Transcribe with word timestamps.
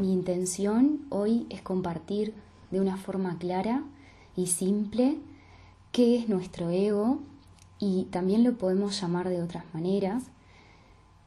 mi 0.00 0.12
intención 0.12 1.04
hoy 1.10 1.46
es 1.50 1.60
compartir 1.60 2.34
de 2.70 2.80
una 2.80 2.96
forma 2.96 3.38
clara 3.38 3.84
y 4.34 4.46
simple 4.46 5.18
qué 5.92 6.18
es 6.18 6.28
nuestro 6.28 6.70
ego 6.70 7.18
y 7.78 8.04
también 8.04 8.42
lo 8.42 8.56
podemos 8.56 8.98
llamar 9.00 9.28
de 9.28 9.42
otras 9.42 9.64
maneras, 9.74 10.24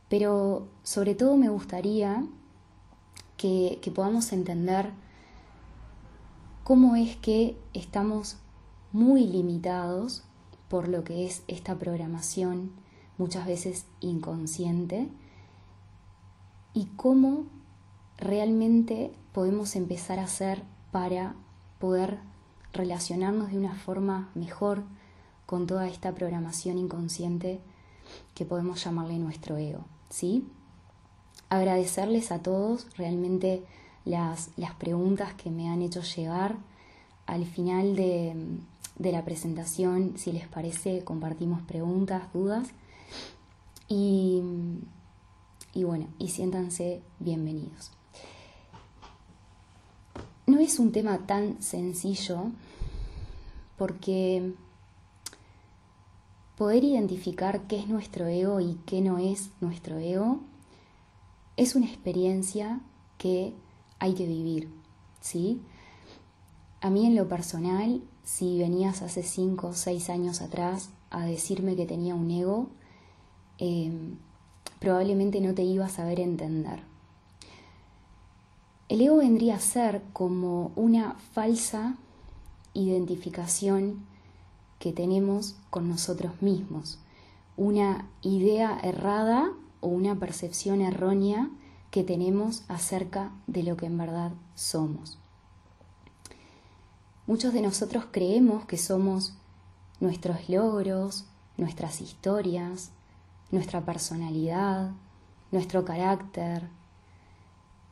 pero 0.10 0.68
sobre 0.84 1.14
todo 1.14 1.38
me 1.38 1.50
gustaría 1.50 2.24
que, 3.38 3.80
que 3.82 3.92
podamos 3.92 4.32
entender 4.34 4.92
cómo 6.64 6.96
es 6.96 7.16
que 7.18 7.58
estamos 7.74 8.38
muy 8.92 9.28
limitados 9.28 10.24
por 10.68 10.88
lo 10.88 11.04
que 11.04 11.26
es 11.26 11.44
esta 11.48 11.78
programación 11.78 12.72
muchas 13.18 13.46
veces 13.46 13.86
inconsciente 14.00 15.10
y 16.74 16.86
cómo 16.96 17.46
realmente 18.24 19.12
podemos 19.34 19.76
empezar 19.76 20.20
a 20.20 20.24
hacer 20.24 20.64
para 20.92 21.36
poder 21.80 22.20
relacionarnos 22.72 23.52
de 23.52 23.58
una 23.58 23.76
forma 23.76 24.30
mejor 24.34 24.84
con 25.46 25.68
toda 25.68 25.88
esta 25.88 26.14
programación 26.14 26.78
inconsciente 26.78 27.60
que 28.34 28.46
podemos 28.46 28.84
llamarle 28.84 29.20
nuestro 29.20 29.58
ego, 29.58 29.86
¿sí? 30.10 30.48
Agradecerles 31.50 32.32
a 32.32 32.40
todos 32.40 32.88
realmente 32.98 33.64
las, 34.06 34.50
las 34.58 34.74
preguntas 34.74 35.34
que 35.34 35.52
me 35.52 35.70
han 35.70 35.82
hecho 35.82 36.02
llegar 36.02 36.56
al 37.26 37.46
final 37.46 37.96
de, 37.96 38.36
de 38.98 39.12
la 39.12 39.24
presentación, 39.24 40.18
si 40.18 40.32
les 40.32 40.48
parece, 40.48 41.04
compartimos 41.04 41.62
preguntas, 41.62 42.24
dudas 42.34 42.70
y, 43.88 44.42
y 45.74 45.84
bueno, 45.84 46.08
y 46.20 46.30
siéntanse 46.30 47.02
bienvenidos. 47.20 47.92
No 50.46 50.60
es 50.60 50.80
un 50.80 50.92
tema 50.92 51.26
tan 51.26 51.62
sencillo 51.62 52.52
porque 53.78 54.54
poder 56.58 56.84
identificar 56.84 57.68
qué 57.68 57.80
es 57.80 57.88
nuestro 57.88 58.28
ego 58.28 58.60
y 58.60 58.76
qué 58.86 59.02
no 59.02 59.18
es 59.18 59.52
nuestro 59.62 59.98
ego 59.98 60.42
es 61.56 61.76
una 61.76 61.86
experiencia 61.86 62.82
que 63.18 63.54
hay 64.00 64.14
que 64.14 64.26
vivir, 64.26 64.70
¿sí? 65.22 65.62
A 66.82 66.90
mí 66.90 67.06
en 67.06 67.16
lo 67.16 67.28
personal, 67.28 68.02
si 68.24 68.60
venías 68.60 69.02
hace 69.02 69.24
5 69.24 69.68
o 69.68 69.74
6 69.74 70.10
años 70.10 70.42
atrás 70.42 70.90
a 71.10 71.26
decirme 71.26 71.76
que 71.76 71.86
tenía 71.86 72.16
un 72.16 72.30
ego, 72.32 72.70
em, 73.60 74.18
probablemente 74.80 75.40
no 75.42 75.54
te 75.54 75.64
ibas 75.64 75.94
a 75.94 75.96
saber 75.98 76.20
entender. 76.20 76.93
El 78.90 79.02
ego 79.02 79.18
vendría 79.18 79.56
a 79.56 79.60
ser 79.60 80.04
como 80.14 80.72
una 80.76 81.16
falsa 81.34 81.96
identificación 82.74 84.06
que 84.80 84.92
tenemos 84.92 85.56
con 85.70 85.88
nosotros 85.88 86.42
mismos, 86.42 87.00
una 87.56 88.10
idea 88.22 88.80
errada 88.84 89.52
o 89.80 89.88
una 89.88 90.20
percepción 90.20 90.82
errónea 90.82 91.50
que 91.92 92.04
tenemos 92.04 92.64
acerca 92.68 93.32
de 93.48 93.64
lo 93.64 93.78
que 93.78 93.86
en 93.86 93.98
verdad 93.98 94.32
somos. 94.56 95.20
Muchos 97.26 97.54
de 97.54 97.62
nosotros 97.62 98.06
creemos 98.12 98.66
que 98.66 98.78
somos 98.78 99.34
nuestros 100.02 100.50
logros, 100.50 101.26
nuestras 101.56 102.02
historias, 102.02 102.92
nuestra 103.52 103.86
personalidad, 103.86 104.92
nuestro 105.52 105.86
carácter. 105.86 106.68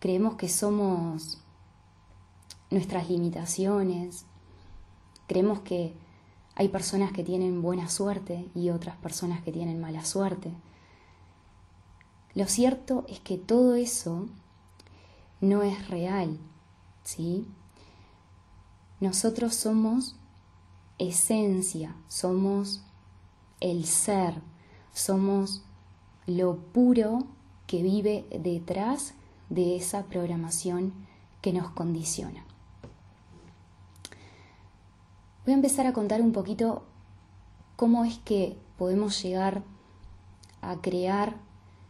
Creemos 0.01 0.33
que 0.33 0.49
somos 0.49 1.37
nuestras 2.71 3.07
limitaciones. 3.07 4.25
Creemos 5.27 5.59
que 5.59 5.93
hay 6.55 6.69
personas 6.69 7.11
que 7.11 7.23
tienen 7.23 7.61
buena 7.61 7.87
suerte 7.87 8.49
y 8.55 8.71
otras 8.71 8.97
personas 8.97 9.43
que 9.43 9.51
tienen 9.51 9.79
mala 9.79 10.03
suerte. 10.03 10.51
Lo 12.33 12.47
cierto 12.47 13.05
es 13.09 13.19
que 13.19 13.37
todo 13.37 13.75
eso 13.75 14.27
no 15.39 15.61
es 15.61 15.87
real, 15.87 16.39
¿sí? 17.03 17.47
Nosotros 18.99 19.53
somos 19.53 20.15
esencia, 20.97 21.95
somos 22.07 22.81
el 23.59 23.85
ser, 23.85 24.41
somos 24.93 25.61
lo 26.25 26.57
puro 26.57 27.27
que 27.67 27.83
vive 27.83 28.25
detrás 28.31 29.13
de 29.51 29.75
esa 29.75 30.05
programación 30.05 30.93
que 31.41 31.53
nos 31.53 31.69
condiciona. 31.71 32.43
Voy 35.45 35.51
a 35.51 35.55
empezar 35.55 35.85
a 35.85 35.93
contar 35.93 36.21
un 36.21 36.31
poquito 36.31 36.83
cómo 37.75 38.05
es 38.05 38.17
que 38.19 38.57
podemos 38.77 39.21
llegar 39.21 39.63
a 40.61 40.77
crear 40.81 41.35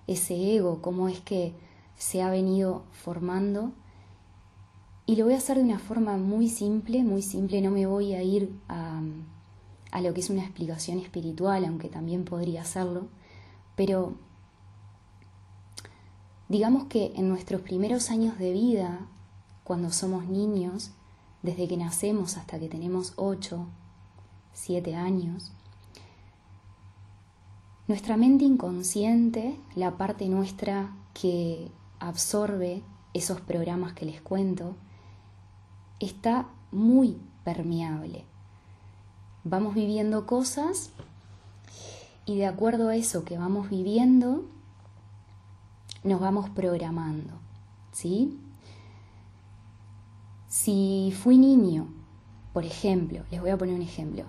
ese 0.08 0.56
ego, 0.56 0.82
cómo 0.82 1.08
es 1.08 1.22
que 1.22 1.54
se 1.98 2.22
ha 2.22 2.32
venido 2.32 2.84
formando. 2.92 3.72
Y 5.06 5.16
lo 5.18 5.26
voy 5.26 5.36
a 5.36 5.38
hacer 5.38 5.58
de 5.58 5.64
una 5.64 5.80
forma 5.80 6.18
muy 6.18 6.50
simple, 6.50 7.04
muy 7.04 7.22
simple, 7.22 7.62
no 7.62 7.70
me 7.70 7.86
voy 7.86 8.14
a 8.14 8.24
ir 8.24 8.52
a, 8.70 9.02
lo 10.02 10.14
que 10.14 10.22
es 10.22 10.30
una 10.30 10.44
explicación 10.44 10.98
espiritual, 11.00 11.66
aunque 11.66 11.90
también 11.90 12.24
podría 12.24 12.62
hacerlo, 12.62 13.08
pero 13.76 14.16
digamos 16.52 16.84
que 16.88 17.14
en 17.16 17.30
nuestros 17.30 17.62
primeros 17.62 18.10
años 18.10 18.38
de 18.38 18.52
vida, 18.52 19.08
cuando 19.64 19.90
somos 19.90 20.26
niños, 20.26 20.92
desde 21.44 21.66
que 21.66 21.78
nacemos 21.78 22.36
hasta 22.36 22.60
que 22.60 22.68
tenemos 22.68 23.14
8, 23.16 23.66
7 24.52 24.96
años, 24.96 25.54
nuestra 27.88 28.18
mente 28.18 28.44
inconsciente, 28.44 29.56
la 29.76 29.92
parte 29.96 30.28
nuestra 30.28 30.94
que 31.14 31.72
absorbe 32.00 32.84
esos 33.14 33.40
programas 33.40 33.94
que 33.94 34.06
les 34.06 34.20
cuento, 34.20 34.76
está 36.02 36.50
muy 36.74 37.18
permeable. 37.46 38.26
Vamos 39.46 39.74
viviendo 39.74 40.26
cosas 40.26 40.90
y 42.26 42.36
de 42.36 42.46
acuerdo 42.46 42.90
a 42.90 42.98
eso 42.98 43.24
que 43.24 43.38
vamos 43.38 43.70
viviendo, 43.70 44.44
nos 46.04 46.20
vamos 46.20 46.50
programando, 46.50 47.34
¿sí? 47.92 48.40
Si 50.48 51.14
fui 51.18 51.38
niño, 51.38 51.88
por 52.54 52.66
ejemplo, 52.66 53.24
les 53.32 53.42
voy 53.42 53.52
a 53.52 53.58
poner 53.58 53.76
un 53.76 53.82
ejemplo. 53.82 54.26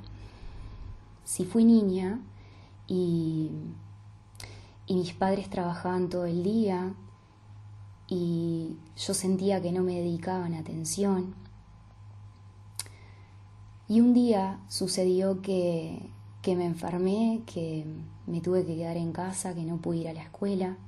Si 1.24 1.44
fui 1.44 1.64
niña 1.64 2.20
y, 2.86 3.50
y 4.86 4.94
mis 4.94 5.14
padres 5.14 5.50
trabajaban 5.50 6.08
todo 6.08 6.26
el 6.26 6.42
día 6.42 6.94
y 8.08 8.76
yo 8.96 9.14
sentía 9.14 9.60
que 9.62 9.72
no 9.72 9.82
me 9.82 9.94
dedicaban 9.94 10.54
atención, 10.54 11.34
y 13.88 14.00
un 14.00 14.14
día 14.14 14.58
sucedió 14.68 15.42
que, 15.42 16.08
que 16.40 16.56
me 16.56 16.64
enfermé, 16.64 17.42
que 17.44 17.84
me 18.26 18.40
tuve 18.40 18.64
que 18.64 18.74
quedar 18.74 18.96
en 18.96 19.12
casa, 19.12 19.54
que 19.54 19.64
no 19.64 19.76
pude 19.76 19.98
ir 19.98 20.08
a 20.08 20.14
la 20.14 20.22
escuela. 20.22 20.78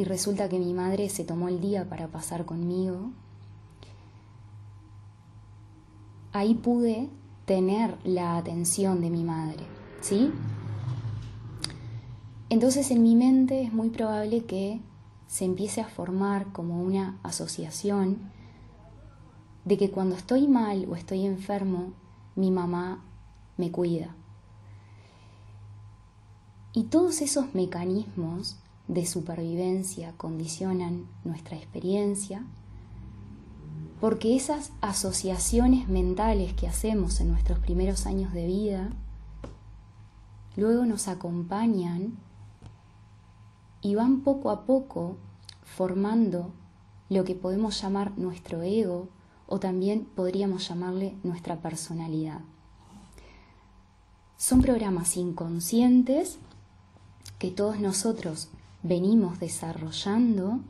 Y 0.00 0.04
resulta 0.04 0.48
que 0.48 0.58
mi 0.58 0.72
madre 0.72 1.10
se 1.10 1.24
tomó 1.24 1.48
el 1.48 1.60
día 1.60 1.86
para 1.86 2.08
pasar 2.08 2.46
conmigo. 2.46 3.10
Ahí 6.32 6.54
pude 6.54 7.10
tener 7.44 7.98
la 8.02 8.38
atención 8.38 9.02
de 9.02 9.10
mi 9.10 9.24
madre, 9.24 9.62
¿sí? 10.00 10.32
Entonces 12.48 12.90
en 12.90 13.02
mi 13.02 13.14
mente 13.14 13.62
es 13.62 13.74
muy 13.74 13.90
probable 13.90 14.46
que 14.46 14.80
se 15.26 15.44
empiece 15.44 15.82
a 15.82 15.88
formar 15.88 16.50
como 16.50 16.82
una 16.82 17.18
asociación 17.22 18.20
de 19.66 19.76
que 19.76 19.90
cuando 19.90 20.16
estoy 20.16 20.48
mal 20.48 20.86
o 20.88 20.96
estoy 20.96 21.26
enfermo, 21.26 21.92
mi 22.36 22.50
mamá 22.50 23.04
me 23.58 23.70
cuida. 23.70 24.16
Y 26.72 26.84
todos 26.84 27.20
esos 27.20 27.54
mecanismos 27.54 28.59
de 28.90 29.06
supervivencia 29.06 30.12
condicionan 30.16 31.06
nuestra 31.22 31.56
experiencia, 31.56 32.44
porque 34.00 34.34
esas 34.34 34.72
asociaciones 34.80 35.88
mentales 35.88 36.54
que 36.54 36.66
hacemos 36.66 37.20
en 37.20 37.28
nuestros 37.28 37.60
primeros 37.60 38.06
años 38.06 38.32
de 38.32 38.46
vida, 38.46 38.90
luego 40.56 40.86
nos 40.86 41.06
acompañan 41.06 42.18
y 43.80 43.94
van 43.94 44.22
poco 44.22 44.50
a 44.50 44.64
poco 44.66 45.16
formando 45.62 46.50
lo 47.08 47.24
que 47.24 47.36
podemos 47.36 47.80
llamar 47.80 48.18
nuestro 48.18 48.62
ego 48.62 49.08
o 49.46 49.60
también 49.60 50.04
podríamos 50.04 50.66
llamarle 50.66 51.16
nuestra 51.22 51.60
personalidad. 51.60 52.40
Son 54.36 54.62
programas 54.62 55.16
inconscientes 55.16 56.38
que 57.38 57.52
todos 57.52 57.78
nosotros 57.78 58.48
venimos 58.82 59.38
desarrollando 59.40 60.60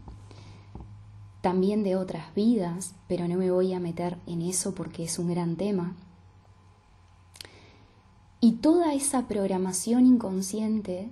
también 1.41 1.83
de 1.83 1.97
otras 1.97 2.35
vidas, 2.35 2.95
pero 3.09 3.27
no 3.27 3.37
me 3.37 3.51
voy 3.51 3.73
a 3.73 3.81
meter 3.81 4.19
en 4.27 4.43
eso 4.43 4.75
porque 4.75 5.05
es 5.05 5.19
un 5.19 5.29
gran 5.29 5.57
tema. 5.57 5.95
Y 8.41 8.53
toda 8.53 8.95
esa 8.95 9.27
programación 9.29 10.07
inconsciente 10.07 11.11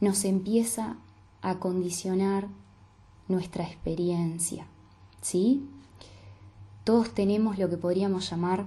nos 0.00 0.24
empieza 0.24 0.96
a 1.42 1.58
condicionar 1.58 2.48
nuestra 3.28 3.64
experiencia, 3.64 4.66
¿sí? 5.20 5.66
Todos 6.84 7.14
tenemos 7.14 7.58
lo 7.58 7.70
que 7.70 7.76
podríamos 7.78 8.28
llamar 8.28 8.66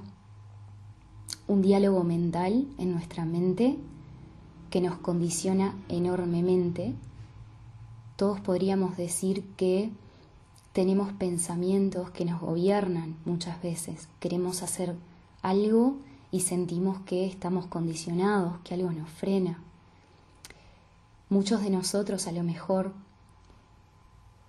un 1.48 1.62
diálogo 1.62 2.04
mental 2.04 2.68
en 2.78 2.92
nuestra 2.92 3.26
mente 3.26 3.78
que 4.70 4.82
nos 4.82 4.98
condiciona 4.98 5.76
enormemente. 5.90 6.94
Todos 8.16 8.40
podríamos 8.40 8.98
decir 8.98 9.44
que 9.56 9.92
tenemos 10.74 11.12
pensamientos 11.14 12.12
que 12.12 12.26
nos 12.26 12.40
gobiernan 12.40 13.16
muchas 13.26 13.62
veces. 13.62 14.08
Queremos 14.20 14.62
hacer 14.64 14.96
algo 15.42 15.96
y 16.32 16.42
sentimos 16.42 17.00
que 17.00 17.26
estamos 17.26 17.66
condicionados, 17.68 18.60
que 18.64 18.74
algo 18.74 18.92
nos 18.92 19.10
frena. 19.10 19.60
Muchos 21.30 21.62
de 21.62 21.70
nosotros 21.70 22.28
a 22.28 22.32
lo 22.32 22.44
mejor 22.44 22.94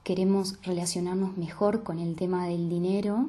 queremos 0.05 0.59
relacionarnos 0.63 1.37
mejor 1.37 1.83
con 1.83 1.99
el 1.99 2.15
tema 2.15 2.47
del 2.47 2.69
dinero 2.69 3.29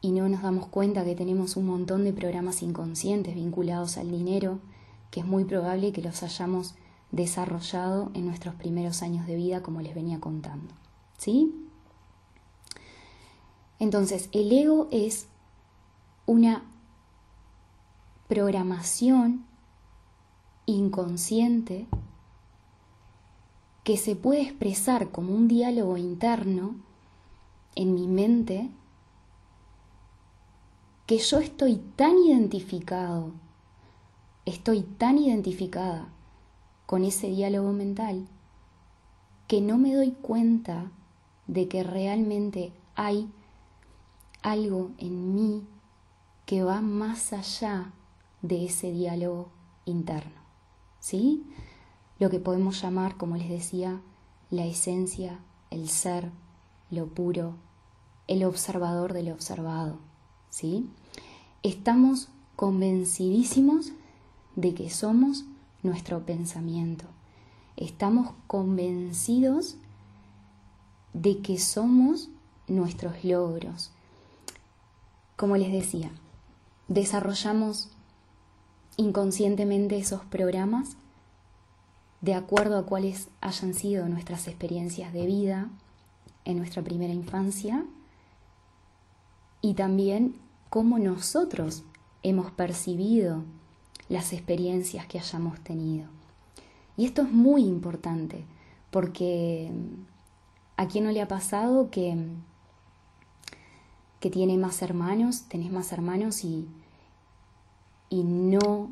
y 0.00 0.12
no 0.12 0.28
nos 0.28 0.42
damos 0.42 0.66
cuenta 0.66 1.04
que 1.04 1.14
tenemos 1.14 1.56
un 1.56 1.66
montón 1.66 2.04
de 2.04 2.12
programas 2.12 2.62
inconscientes 2.62 3.34
vinculados 3.34 3.96
al 3.98 4.10
dinero, 4.10 4.58
que 5.10 5.20
es 5.20 5.26
muy 5.26 5.44
probable 5.44 5.92
que 5.92 6.02
los 6.02 6.22
hayamos 6.22 6.74
desarrollado 7.10 8.10
en 8.14 8.26
nuestros 8.26 8.54
primeros 8.54 9.02
años 9.02 9.26
de 9.26 9.36
vida, 9.36 9.62
como 9.62 9.80
les 9.80 9.94
venía 9.94 10.20
contando. 10.20 10.74
¿Sí? 11.18 11.54
Entonces, 13.78 14.28
el 14.32 14.52
ego 14.52 14.88
es 14.90 15.26
una 16.26 16.62
programación 18.28 19.44
inconsciente 20.66 21.86
que 23.82 23.96
se 23.96 24.14
puede 24.14 24.42
expresar 24.42 25.10
como 25.10 25.34
un 25.34 25.48
diálogo 25.48 25.96
interno 25.96 26.76
en 27.74 27.94
mi 27.94 28.06
mente 28.06 28.70
que 31.06 31.18
yo 31.18 31.38
estoy 31.38 31.76
tan 31.96 32.18
identificado, 32.18 33.32
estoy 34.44 34.82
tan 34.82 35.18
identificada 35.18 36.08
con 36.86 37.04
ese 37.04 37.28
diálogo 37.28 37.72
mental 37.72 38.26
que 39.46 39.60
no 39.60 39.78
me 39.78 39.94
doy 39.94 40.12
cuenta 40.12 40.90
de 41.46 41.68
que 41.68 41.82
realmente 41.82 42.72
hay 42.94 43.30
algo 44.42 44.90
en 44.98 45.34
mí 45.34 45.66
que 46.46 46.62
va 46.62 46.80
más 46.80 47.32
allá 47.32 47.92
de 48.42 48.66
ese 48.66 48.92
diálogo 48.92 49.50
interno. 49.84 50.40
¿Sí? 50.98 51.44
Lo 52.18 52.30
que 52.30 52.38
podemos 52.38 52.80
llamar, 52.80 53.16
como 53.16 53.36
les 53.36 53.48
decía, 53.48 54.00
la 54.50 54.66
esencia, 54.66 55.40
el 55.70 55.88
ser, 55.88 56.30
lo 56.90 57.06
puro, 57.06 57.54
el 58.26 58.44
observador 58.44 59.12
del 59.12 59.32
observado. 59.32 59.98
¿Sí? 60.50 60.90
estamos 61.62 62.28
convencidísimos 62.56 63.92
de 64.60 64.74
que 64.74 64.90
somos 64.90 65.44
nuestro 65.82 66.20
pensamiento. 66.24 67.06
Estamos 67.76 68.32
convencidos 68.46 69.76
de 71.12 71.40
que 71.40 71.58
somos 71.58 72.28
nuestros 72.68 73.24
logros. 73.24 73.90
Como 75.36 75.56
les 75.56 75.72
decía, 75.72 76.10
desarrollamos 76.88 77.88
inconscientemente 78.96 79.96
esos 79.96 80.24
programas 80.26 80.96
de 82.20 82.34
acuerdo 82.34 82.78
a 82.78 82.84
cuáles 82.84 83.28
hayan 83.40 83.72
sido 83.72 84.06
nuestras 84.08 84.46
experiencias 84.46 85.14
de 85.14 85.24
vida 85.24 85.70
en 86.44 86.58
nuestra 86.58 86.82
primera 86.82 87.14
infancia 87.14 87.86
y 89.62 89.72
también 89.72 90.34
cómo 90.68 90.98
nosotros 90.98 91.82
hemos 92.22 92.50
percibido 92.50 93.42
las 94.10 94.34
experiencias 94.34 95.06
que 95.06 95.18
hayamos 95.18 95.58
tenido. 95.60 96.08
Y 96.98 97.06
esto 97.06 97.22
es 97.22 97.32
muy 97.32 97.64
importante 97.64 98.44
porque 98.90 99.70
a 100.76 100.86
quién 100.88 101.04
no 101.04 101.12
le 101.12 101.22
ha 101.22 101.28
pasado 101.28 101.90
que, 101.90 102.16
que 104.18 104.28
tiene 104.28 104.58
más 104.58 104.82
hermanos, 104.82 105.44
tenés 105.48 105.70
más 105.70 105.92
hermanos 105.92 106.44
y, 106.44 106.68
y 108.10 108.24
no 108.24 108.90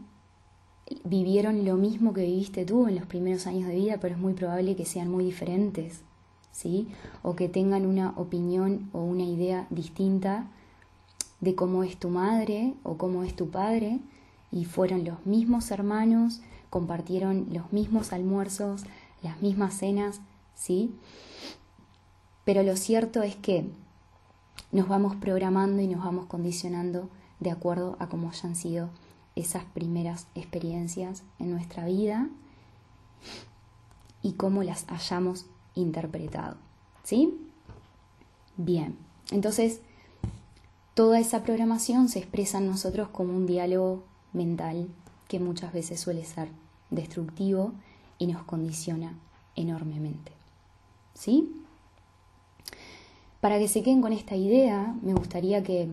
vivieron 1.05 1.65
lo 1.65 1.77
mismo 1.77 2.15
que 2.15 2.23
viviste 2.23 2.65
tú 2.65 2.87
en 2.87 2.95
los 2.95 3.07
primeros 3.07 3.47
años 3.47 3.69
de 3.69 3.75
vida, 3.75 3.99
pero 4.01 4.15
es 4.15 4.21
muy 4.21 4.35
probable 4.35 4.77
que 4.77 4.85
sean 4.85 5.11
muy 5.11 5.25
diferentes, 5.25 6.03
¿sí? 6.53 6.89
O 7.23 7.35
que 7.35 7.49
tengan 7.49 7.87
una 7.87 8.13
opinión 8.17 8.89
o 8.93 9.03
una 9.03 9.25
idea 9.25 9.67
distinta 9.71 10.47
de 11.41 11.57
cómo 11.57 11.83
es 11.83 11.97
tu 11.97 12.09
madre 12.09 12.75
o 12.85 12.97
cómo 12.97 13.25
es 13.25 13.35
tu 13.35 13.51
padre, 13.51 14.01
y 14.51 14.65
fueron 14.65 15.05
los 15.05 15.25
mismos 15.27 15.71
hermanos, 15.71 16.41
compartieron 16.71 17.47
los 17.51 17.73
mismos 17.73 18.13
almuerzos, 18.13 18.85
las 19.23 19.41
mismas 19.43 19.75
cenas, 19.75 20.21
¿sí? 20.55 20.95
Pero 22.45 22.63
lo 22.63 22.77
cierto 22.77 23.23
es 23.23 23.37
que 23.37 23.69
nos 24.73 24.89
vamos 24.89 25.17
programando 25.17 25.83
y 25.83 25.87
nos 25.87 26.05
vamos 26.05 26.27
condicionando 26.27 27.09
de 27.41 27.51
acuerdo 27.51 27.97
a 27.99 28.09
cómo 28.09 28.31
hayan 28.31 28.57
sido 28.57 28.91
esas 29.37 29.65
primeras 29.65 30.27
experiencias 30.35 31.23
en 31.39 31.51
nuestra 31.51 31.85
vida 31.85 32.29
y 34.23 34.33
cómo 34.33 34.63
las 34.63 34.85
hayamos 34.89 35.47
interpretado. 35.75 36.57
¿Sí? 37.05 37.39
Bien, 38.57 38.97
entonces 39.31 39.81
Toda 40.99 41.21
esa 41.21 41.45
programación 41.45 42.09
se 42.09 42.19
expresa 42.19 42.59
en 42.59 42.67
nosotros 42.67 43.09
como 43.11 43.33
un 43.33 43.47
diálogo 43.47 44.03
mental 44.33 44.89
que 45.29 45.39
muchas 45.39 45.73
veces 45.73 46.01
suele 46.01 46.25
ser 46.25 46.49
destructivo 46.91 47.73
y 48.19 48.27
nos 48.27 48.43
condiciona 48.45 49.19
enormemente. 49.55 50.33
¿Sí? 51.15 51.53
Para 53.41 53.59
que 53.59 53.69
se 53.69 53.83
queden 53.83 54.03
con 54.03 54.13
esta 54.13 54.35
idea, 54.35 54.95
me 55.03 55.15
gustaría 55.15 55.63
que, 55.63 55.89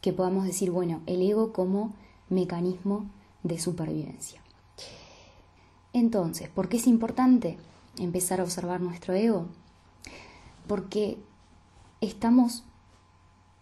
que 0.00 0.12
podamos 0.12 0.44
decir, 0.44 0.70
bueno, 0.70 1.00
el 1.06 1.22
ego 1.22 1.52
como 1.52 1.92
mecanismo 2.28 3.06
de 3.42 3.58
supervivencia. 3.58 4.42
Entonces, 5.92 6.48
¿por 6.48 6.68
qué 6.68 6.76
es 6.76 6.86
importante 6.86 7.58
empezar 7.98 8.40
a 8.40 8.44
observar 8.44 8.80
nuestro 8.80 9.14
ego? 9.14 9.46
Porque 10.66 11.18
estamos 12.00 12.64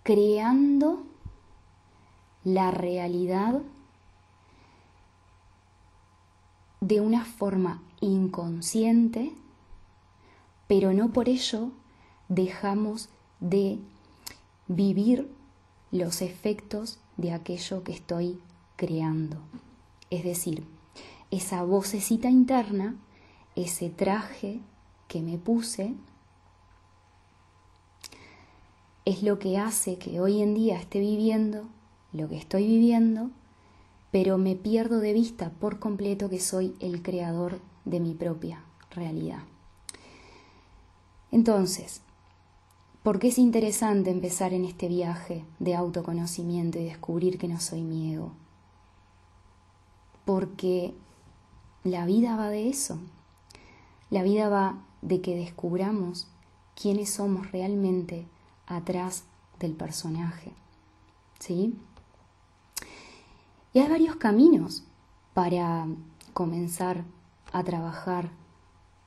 creando 0.03 1.05
la 2.45 2.71
realidad 2.71 3.63
de 6.81 7.01
una 7.01 7.25
forma 7.25 7.83
inconsciente, 8.01 9.33
pero 10.67 10.93
no 10.93 11.13
por 11.13 11.29
ello 11.29 11.73
dejamos 12.29 13.09
de 13.41 13.79
vivir 14.67 15.31
los 15.91 16.23
efectos 16.23 16.99
de 17.17 17.33
aquello 17.33 17.83
que 17.83 17.93
estoy 17.93 18.39
creando. 18.77 19.39
Es 20.11 20.25
decir, 20.25 20.65
esa 21.31 21.63
vocecita 21.63 22.31
interna, 22.31 22.97
ese 23.57 23.91
traje 23.91 24.61
que 25.09 25.21
me 25.21 25.39
puse, 25.39 25.95
es 29.05 29.23
lo 29.23 29.39
que 29.39 29.59
hace 29.59 29.97
que 29.97 30.21
hoy 30.21 30.43
en 30.43 30.55
día 30.55 30.79
esté 30.79 31.01
viviendo 31.01 31.65
lo 32.13 32.29
que 32.29 32.37
estoy 32.37 32.67
viviendo, 32.67 33.31
pero 34.11 34.39
me 34.39 34.57
pierdo 34.57 35.01
de 35.01 35.13
vista 35.13 35.51
por 35.51 35.79
completo 35.79 36.29
que 36.29 36.41
soy 36.41 36.75
el 36.81 37.03
creador 37.03 37.61
de 37.85 38.01
mi 38.01 38.15
propia 38.15 38.65
realidad. 38.91 39.43
Entonces, 41.31 42.01
¿por 43.03 43.19
qué 43.19 43.29
es 43.29 43.39
interesante 43.39 44.11
empezar 44.11 44.55
en 44.55 44.65
este 44.65 44.89
viaje 44.89 45.45
de 45.59 45.75
autoconocimiento 45.75 46.79
y 46.79 46.85
descubrir 46.85 47.39
que 47.39 47.49
no 47.49 47.61
soy 47.61 47.83
mi 47.83 48.15
ego? 48.15 48.33
Porque 50.25 50.95
la 51.85 52.07
vida 52.07 52.37
va 52.37 52.49
de 52.49 52.69
eso. 52.69 52.99
La 54.11 54.23
vida 54.23 54.49
va 54.49 54.83
de 55.03 55.21
que 55.21 55.37
descubramos 55.37 56.29
quiénes 56.75 57.11
somos 57.11 57.53
realmente 57.53 58.27
atrás 58.67 59.25
del 59.59 59.73
personaje. 59.73 60.53
¿Sí? 61.39 61.77
Y 63.73 63.81
hay 63.81 63.89
varios 63.89 64.17
caminos 64.17 64.85
para 65.35 65.87
comenzar 66.33 67.05
a 67.53 67.63
trabajar 67.65 68.31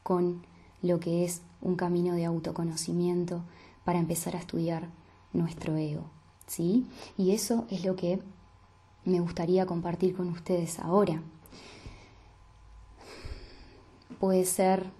con 0.03 0.45
lo 0.81 0.99
que 0.99 1.25
es 1.25 1.41
un 1.61 1.75
camino 1.75 2.15
de 2.15 2.25
autoconocimiento 2.25 3.43
para 3.83 3.99
empezar 3.99 4.35
a 4.35 4.39
estudiar 4.39 4.89
nuestro 5.33 5.75
ego, 5.77 6.05
¿sí? 6.47 6.85
Y 7.17 7.31
eso 7.31 7.65
es 7.69 7.85
lo 7.85 7.95
que 7.95 8.21
me 9.05 9.19
gustaría 9.19 9.65
compartir 9.65 10.15
con 10.15 10.29
ustedes 10.29 10.79
ahora. 10.79 11.21
Puede 14.19 14.45
ser 14.45 14.91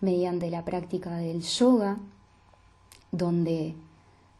mediante 0.00 0.50
la 0.50 0.64
práctica 0.64 1.16
del 1.16 1.42
yoga, 1.42 1.98
donde 3.10 3.74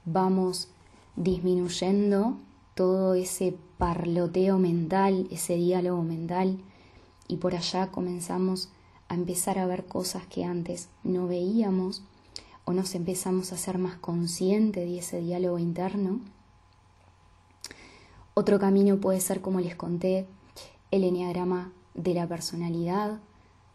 vamos 0.05 0.69
disminuyendo 1.17 2.37
todo 2.75 3.15
ese 3.15 3.57
parloteo 3.79 4.59
mental, 4.59 5.29
ese 5.31 5.55
diálogo 5.55 6.03
mental, 6.03 6.59
y 7.29 7.37
por 7.37 7.55
allá 7.55 7.91
comenzamos 7.91 8.69
a 9.09 9.15
empezar 9.15 9.59
a 9.59 9.67
ver 9.67 9.87
cosas 9.87 10.27
que 10.27 10.45
antes 10.45 10.89
no 11.03 11.27
veíamos 11.27 12.03
o 12.65 12.73
nos 12.73 12.95
empezamos 12.95 13.53
a 13.53 13.59
ser 13.59 13.79
más 13.79 13.97
conscientes 13.97 14.85
de 14.85 14.99
ese 14.99 15.21
diálogo 15.21 15.59
interno. 15.59 16.21
Otro 18.35 18.59
camino 18.59 18.99
puede 18.99 19.21
ser, 19.21 19.41
como 19.41 19.61
les 19.61 19.77
conté, 19.77 20.27
el 20.91 21.05
enneagrama 21.05 21.73
de 21.95 22.15
la 22.15 22.27
personalidad, 22.27 23.21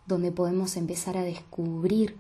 donde 0.06 0.32
podemos 0.32 0.76
empezar 0.76 1.18
a 1.18 1.24
descubrir 1.24 2.18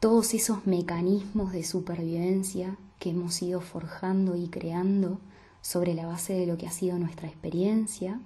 todos 0.00 0.34
esos 0.34 0.66
mecanismos 0.66 1.52
de 1.52 1.62
supervivencia 1.62 2.76
que 2.98 3.10
hemos 3.10 3.40
ido 3.42 3.60
forjando 3.60 4.36
y 4.36 4.48
creando 4.48 5.18
sobre 5.64 5.94
la 5.94 6.04
base 6.04 6.34
de 6.34 6.46
lo 6.46 6.58
que 6.58 6.66
ha 6.66 6.70
sido 6.70 6.98
nuestra 6.98 7.26
experiencia 7.26 8.20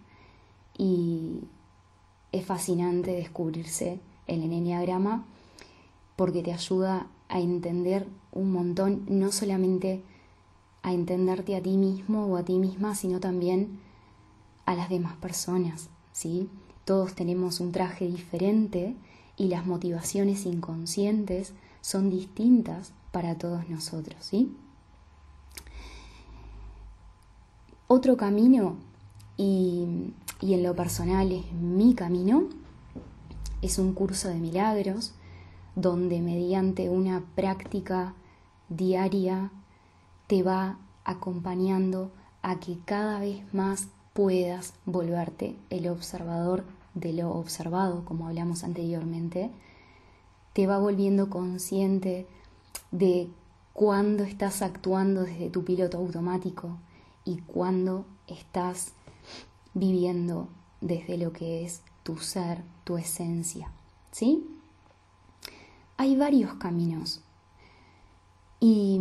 y 0.76 1.44
es 2.32 2.44
fascinante 2.44 3.12
descubrirse 3.12 4.00
el 4.26 4.42
enneagrama 4.42 5.24
porque 6.16 6.42
te 6.42 6.52
ayuda 6.52 7.06
a 7.28 7.38
entender 7.38 8.08
un 8.32 8.50
montón, 8.50 9.04
no 9.08 9.30
solamente 9.30 10.02
a 10.82 10.92
entenderte 10.92 11.54
a 11.54 11.62
ti 11.62 11.76
mismo 11.76 12.26
o 12.26 12.36
a 12.36 12.44
ti 12.44 12.58
misma, 12.58 12.96
sino 12.96 13.20
también 13.20 13.78
a 14.66 14.74
las 14.74 14.88
demás 14.88 15.14
personas, 15.18 15.90
¿sí? 16.10 16.50
Todos 16.84 17.14
tenemos 17.14 17.60
un 17.60 17.70
traje 17.70 18.08
diferente 18.08 18.96
y 19.36 19.46
las 19.46 19.64
motivaciones 19.64 20.44
inconscientes 20.44 21.54
son 21.82 22.10
distintas 22.10 22.92
para 23.12 23.38
todos 23.38 23.68
nosotros, 23.68 24.16
¿sí? 24.24 24.56
Otro 27.90 28.18
camino, 28.18 28.76
y, 29.38 30.12
y 30.42 30.52
en 30.52 30.62
lo 30.62 30.76
personal 30.76 31.32
es 31.32 31.50
mi 31.54 31.94
camino, 31.94 32.42
es 33.62 33.78
un 33.78 33.94
curso 33.94 34.28
de 34.28 34.34
milagros 34.34 35.14
donde 35.74 36.20
mediante 36.20 36.90
una 36.90 37.24
práctica 37.34 38.12
diaria 38.68 39.50
te 40.26 40.42
va 40.42 40.76
acompañando 41.04 42.10
a 42.42 42.60
que 42.60 42.76
cada 42.84 43.20
vez 43.20 43.42
más 43.54 43.88
puedas 44.12 44.74
volverte 44.84 45.56
el 45.70 45.88
observador 45.88 46.64
de 46.92 47.14
lo 47.14 47.30
observado, 47.30 48.04
como 48.04 48.26
hablamos 48.28 48.64
anteriormente, 48.64 49.50
te 50.52 50.66
va 50.66 50.76
volviendo 50.76 51.30
consciente 51.30 52.26
de 52.90 53.30
cuándo 53.72 54.24
estás 54.24 54.60
actuando 54.60 55.22
desde 55.22 55.48
tu 55.48 55.64
piloto 55.64 55.96
automático 55.96 56.76
y 57.28 57.36
cuándo 57.42 58.06
estás 58.26 58.92
viviendo 59.74 60.48
desde 60.80 61.18
lo 61.18 61.32
que 61.32 61.64
es 61.64 61.82
tu 62.02 62.16
ser, 62.16 62.62
tu 62.84 62.96
esencia. 62.96 63.70
¿Sí? 64.10 64.46
Hay 65.98 66.16
varios 66.16 66.54
caminos 66.54 67.20
y, 68.60 69.00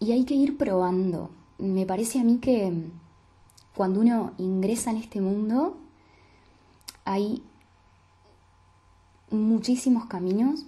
y 0.00 0.12
hay 0.12 0.24
que 0.24 0.34
ir 0.34 0.58
probando. 0.58 1.30
Me 1.58 1.86
parece 1.86 2.20
a 2.20 2.24
mí 2.24 2.38
que 2.38 2.72
cuando 3.74 4.00
uno 4.00 4.32
ingresa 4.36 4.90
en 4.90 4.98
este 4.98 5.20
mundo, 5.20 5.78
hay 7.06 7.42
muchísimos 9.30 10.06
caminos 10.06 10.66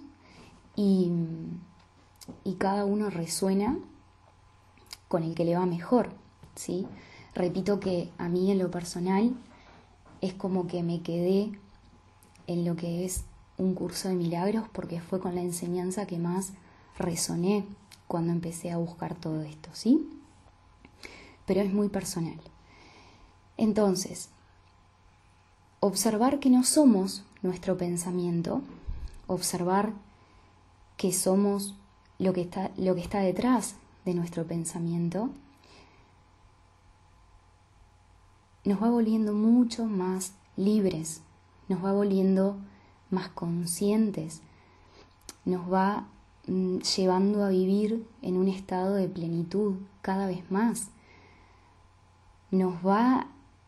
y, 0.75 1.11
cada 2.57 2.83
uno 2.83 3.09
resuena 3.09 3.77
con 5.09 5.23
el 5.23 5.35
que 5.35 5.43
le 5.43 5.57
va 5.57 5.65
mejor, 5.65 6.11
¿sí? 6.55 6.87
Repito 7.35 7.81
que 7.81 8.09
a 8.17 8.29
mí 8.29 8.51
en 8.51 8.59
lo 8.59 8.71
personal 8.71 9.35
es 10.21 10.33
como 10.33 10.67
que 10.67 10.83
me 10.83 11.01
quedé 11.01 11.51
en 12.47 12.63
lo 12.63 12.77
que 12.77 13.03
es 13.03 13.25
un 13.57 13.73
curso 13.73 14.07
de 14.07 14.15
milagros 14.15 14.65
porque 14.71 15.01
fue 15.01 15.19
con 15.19 15.35
la 15.35 15.41
enseñanza 15.41 16.07
que 16.07 16.17
más 16.17 16.53
resoné 16.97 17.65
cuando 18.07 18.31
empecé 18.31 18.71
a 18.71 18.77
buscar 18.77 19.15
todo 19.15 19.41
esto, 19.41 19.69
¿sí? 19.73 20.09
Pero 21.45 21.61
es 21.61 21.73
muy 21.73 21.89
personal. 21.89 22.39
Entonces, 23.57 24.29
observar 25.79 26.39
que 26.39 26.49
no 26.49 26.63
somos 26.63 27.23
nuestro 27.41 27.77
pensamiento, 27.77 28.61
observar 29.27 29.93
que 30.97 31.11
somos 31.13 31.75
lo 32.17 32.33
que 32.33 32.41
está, 32.41 32.71
lo 32.77 32.95
que 32.95 33.01
está 33.01 33.19
detrás 33.19 33.75
de 34.05 34.13
nuestro 34.13 34.45
pensamiento, 34.45 35.29
nos 38.65 38.81
va 38.81 38.89
volviendo 38.89 39.33
mucho 39.33 39.85
más 39.85 40.33
libres, 40.55 41.21
nos 41.67 41.83
va 41.83 41.93
volviendo 41.93 42.57
más 43.09 43.29
conscientes, 43.29 44.41
nos 45.45 45.71
va 45.71 46.07
mm, 46.47 46.77
llevando 46.79 47.43
a 47.43 47.49
vivir 47.49 48.05
en 48.21 48.37
un 48.37 48.47
estado 48.47 48.95
de 48.95 49.07
plenitud 49.07 49.75
cada 50.01 50.27
vez 50.27 50.49
más, 50.51 50.89
nos 52.51 52.75
va 52.85 53.27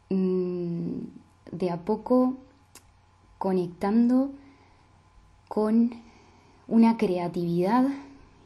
mm, 0.10 1.00
de 1.52 1.72
a 1.72 1.84
poco 1.86 2.38
conectando 3.38 4.32
con 5.48 5.92
una 6.68 6.98
creatividad 6.98 7.88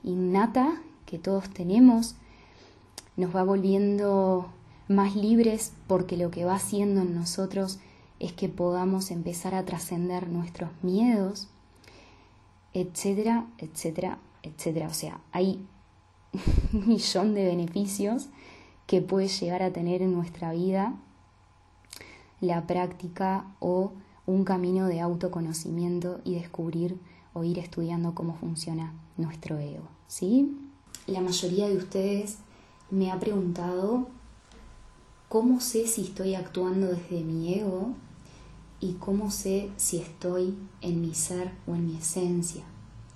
innata 0.03 0.81
que 1.05 1.19
todos 1.19 1.49
tenemos, 1.49 2.15
nos 3.17 3.35
va 3.35 3.43
volviendo 3.43 4.49
más 4.87 5.15
libres 5.15 5.73
porque 5.87 6.17
lo 6.17 6.31
que 6.31 6.45
va 6.45 6.55
haciendo 6.55 7.01
en 7.01 7.15
nosotros 7.15 7.79
es 8.19 8.33
que 8.33 8.49
podamos 8.49 9.11
empezar 9.11 9.55
a 9.55 9.65
trascender 9.65 10.29
nuestros 10.29 10.69
miedos, 10.81 11.47
etcétera, 12.73 13.45
etcétera, 13.57 14.19
etcétera. 14.43 14.87
O 14.87 14.93
sea, 14.93 15.19
hay 15.31 15.65
un 16.73 16.87
millón 16.87 17.33
de 17.33 17.45
beneficios 17.45 18.27
que 18.87 19.01
puede 19.01 19.27
llegar 19.27 19.63
a 19.63 19.71
tener 19.71 20.01
en 20.01 20.13
nuestra 20.13 20.51
vida 20.51 20.95
la 22.41 22.67
práctica 22.67 23.45
o 23.59 23.93
un 24.25 24.43
camino 24.43 24.87
de 24.87 25.01
autoconocimiento 25.01 26.19
y 26.23 26.35
descubrir 26.35 26.99
o 27.33 27.43
ir 27.43 27.59
estudiando 27.59 28.15
cómo 28.15 28.35
funciona 28.35 28.93
nuestro 29.17 29.57
ego. 29.57 29.87
¿sí? 30.07 30.55
La 31.07 31.21
mayoría 31.21 31.67
de 31.67 31.77
ustedes 31.77 32.37
me 32.89 33.11
ha 33.11 33.19
preguntado 33.19 34.07
cómo 35.29 35.59
sé 35.59 35.87
si 35.87 36.01
estoy 36.01 36.33
actuando 36.33 36.87
desde 36.87 37.23
mi 37.23 37.53
ego 37.53 37.93
y 38.79 38.93
cómo 38.93 39.29
sé 39.29 39.69
si 39.77 39.97
estoy 39.97 40.57
en 40.81 41.01
mi 41.01 41.13
ser 41.13 41.51
o 41.67 41.75
en 41.75 41.87
mi 41.87 41.97
esencia. 41.97 42.63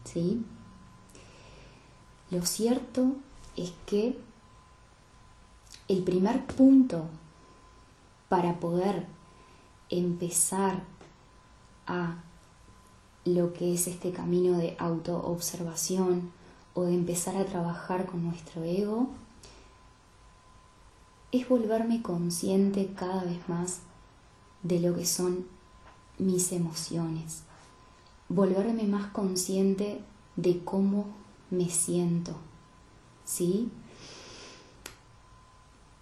¿sí? 0.04 0.44
Lo 2.30 2.46
cierto 2.46 3.16
es 3.58 3.74
que 3.88 4.20
el 5.88 6.04
primer 6.04 6.46
punto 6.46 7.06
para 8.30 8.60
poder 8.60 9.08
empezar 9.90 10.84
a 11.88 12.18
lo 13.26 13.54
que 13.54 13.74
es 13.74 13.88
este 13.88 14.12
camino 14.12 14.58
de 14.60 14.76
autoobservación 14.78 16.32
o 16.74 16.84
de 16.84 16.94
empezar 16.94 17.36
a 17.38 17.46
trabajar 17.46 18.06
con 18.06 18.24
nuestro 18.24 18.64
ego, 18.64 19.10
es 21.32 21.48
volverme 21.48 22.02
consciente 22.02 22.92
cada 22.96 23.24
vez 23.24 23.48
más 23.48 23.80
de 24.64 24.80
lo 24.80 24.96
que 24.96 25.06
son 25.06 25.46
mis 26.18 26.52
emociones, 26.52 27.44
volverme 28.28 28.84
más 28.84 29.08
consciente 29.12 30.02
de 30.36 30.64
cómo 30.64 31.06
me 31.50 31.70
siento, 31.70 32.36
¿sí? 33.26 33.70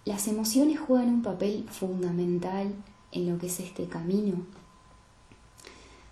Las 0.04 0.28
emociones 0.28 0.80
juegan 0.80 1.08
un 1.08 1.22
papel 1.22 1.68
fundamental 1.68 2.74
en 3.12 3.30
lo 3.30 3.38
que 3.38 3.46
es 3.46 3.60
este 3.60 3.86
camino 3.86 4.44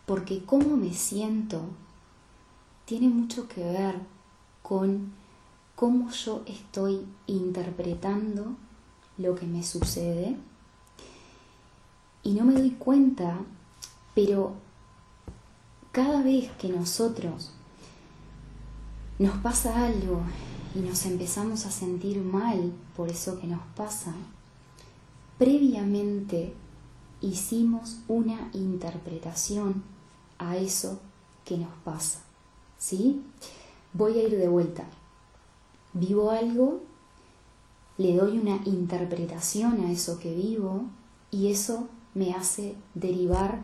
porque 0.06 0.44
cómo 0.44 0.76
me 0.76 0.94
siento 0.94 1.60
tiene 2.84 3.08
mucho 3.08 3.48
que 3.48 3.62
ver 3.62 3.96
con 4.66 5.12
cómo 5.76 6.10
yo 6.10 6.42
estoy 6.44 7.06
interpretando 7.28 8.56
lo 9.16 9.36
que 9.36 9.46
me 9.46 9.62
sucede 9.62 10.36
y 12.24 12.32
no 12.32 12.44
me 12.44 12.54
doy 12.54 12.70
cuenta, 12.70 13.38
pero 14.12 14.54
cada 15.92 16.20
vez 16.20 16.50
que 16.58 16.68
nosotros 16.68 17.52
nos 19.20 19.38
pasa 19.38 19.86
algo 19.86 20.20
y 20.74 20.80
nos 20.80 21.06
empezamos 21.06 21.64
a 21.64 21.70
sentir 21.70 22.18
mal 22.20 22.72
por 22.96 23.08
eso 23.08 23.38
que 23.38 23.46
nos 23.46 23.62
pasa, 23.76 24.14
previamente 25.38 26.54
hicimos 27.20 27.98
una 28.08 28.50
interpretación 28.52 29.84
a 30.38 30.56
eso 30.56 30.98
que 31.44 31.56
nos 31.56 31.72
pasa. 31.84 32.22
¿Sí? 32.78 33.22
Voy 33.96 34.18
a 34.18 34.24
ir 34.24 34.36
de 34.36 34.48
vuelta. 34.48 34.84
Vivo 35.94 36.30
algo, 36.30 36.82
le 37.96 38.14
doy 38.14 38.36
una 38.36 38.60
interpretación 38.66 39.80
a 39.80 39.90
eso 39.90 40.18
que 40.18 40.34
vivo 40.34 40.82
y 41.30 41.50
eso 41.50 41.88
me 42.12 42.34
hace 42.34 42.74
derivar 42.94 43.62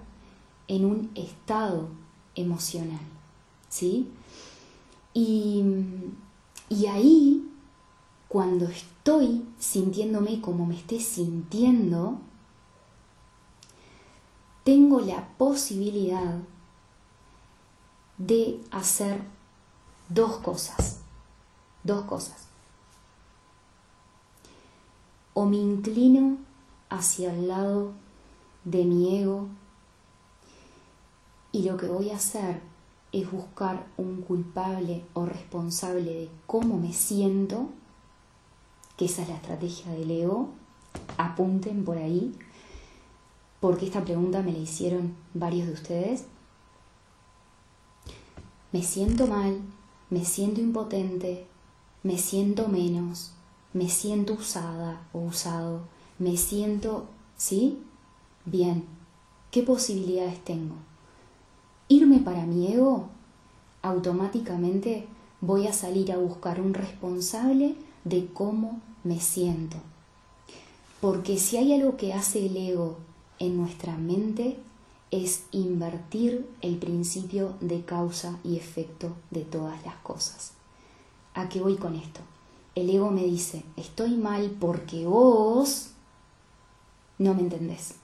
en 0.68 0.86
un 0.86 1.10
estado 1.14 1.88
emocional. 2.34 3.00
¿Sí? 3.68 4.08
Y, 5.12 5.64
y 6.70 6.86
ahí, 6.86 7.46
cuando 8.28 8.68
estoy 8.68 9.44
sintiéndome 9.58 10.40
como 10.40 10.64
me 10.64 10.76
esté 10.76 10.98
sintiendo, 10.98 12.18
tengo 14.64 15.00
la 15.00 15.28
posibilidad 15.36 16.38
de 18.16 18.62
hacer 18.70 19.20
dos 20.12 20.38
cosas. 20.38 21.00
Dos 21.84 22.04
cosas. 22.04 22.46
O 25.34 25.46
me 25.46 25.56
inclino 25.56 26.38
hacia 26.90 27.32
el 27.32 27.48
lado 27.48 27.92
de 28.64 28.84
mi 28.84 29.18
ego 29.18 29.48
y 31.52 31.62
lo 31.64 31.76
que 31.76 31.86
voy 31.86 32.10
a 32.10 32.16
hacer 32.16 32.60
es 33.12 33.30
buscar 33.30 33.86
un 33.98 34.22
culpable 34.22 35.04
o 35.12 35.26
responsable 35.26 36.02
de 36.02 36.30
cómo 36.46 36.78
me 36.78 36.94
siento, 36.94 37.68
que 38.96 39.04
esa 39.04 39.22
es 39.22 39.28
la 39.28 39.36
estrategia 39.36 39.92
del 39.92 40.10
ego, 40.10 40.48
apunten 41.18 41.84
por 41.84 41.98
ahí, 41.98 42.34
porque 43.60 43.86
esta 43.86 44.02
pregunta 44.02 44.42
me 44.42 44.52
la 44.52 44.58
hicieron 44.58 45.14
varios 45.34 45.66
de 45.66 45.72
ustedes. 45.74 46.24
Me 48.72 48.82
siento 48.82 49.26
mal, 49.26 49.60
me 50.12 50.26
siento 50.26 50.60
impotente, 50.60 51.46
me 52.02 52.18
siento 52.18 52.68
menos, 52.68 53.32
me 53.72 53.88
siento 53.88 54.34
usada 54.34 55.08
o 55.14 55.20
usado, 55.20 55.80
me 56.18 56.36
siento, 56.36 57.06
¿sí? 57.38 57.78
Bien, 58.44 58.84
¿qué 59.50 59.62
posibilidades 59.62 60.38
tengo? 60.44 60.74
Irme 61.88 62.18
para 62.18 62.44
mi 62.44 62.66
ego, 62.66 63.08
automáticamente 63.80 65.06
voy 65.40 65.66
a 65.66 65.72
salir 65.72 66.12
a 66.12 66.18
buscar 66.18 66.60
un 66.60 66.74
responsable 66.74 67.74
de 68.04 68.26
cómo 68.34 68.82
me 69.04 69.18
siento. 69.18 69.78
Porque 71.00 71.38
si 71.38 71.56
hay 71.56 71.72
algo 71.72 71.96
que 71.96 72.12
hace 72.12 72.44
el 72.44 72.56
ego 72.58 72.98
en 73.38 73.56
nuestra 73.56 73.96
mente 73.96 74.58
es 75.12 75.44
invertir 75.52 76.48
el 76.62 76.78
principio 76.78 77.54
de 77.60 77.84
causa 77.84 78.38
y 78.42 78.56
efecto 78.56 79.14
de 79.30 79.42
todas 79.42 79.84
las 79.84 79.94
cosas. 79.96 80.54
¿A 81.34 81.50
qué 81.50 81.60
voy 81.60 81.76
con 81.76 81.94
esto? 81.94 82.20
El 82.74 82.88
ego 82.88 83.10
me 83.10 83.24
dice, 83.24 83.62
estoy 83.76 84.16
mal 84.16 84.56
porque 84.58 85.06
vos 85.06 85.90
no 87.18 87.34
me 87.34 87.42
entendés. 87.42 87.96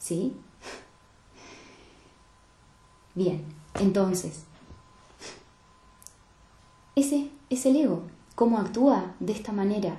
¿Sí? 0.00 0.36
Bien, 3.14 3.44
entonces, 3.74 4.42
ese 6.96 7.30
es 7.48 7.64
el 7.64 7.76
ego. 7.76 8.02
¿Cómo 8.34 8.58
actúa 8.58 9.14
de 9.20 9.32
esta 9.32 9.52
manera? 9.52 9.96